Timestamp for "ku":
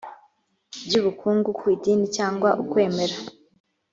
1.57-1.65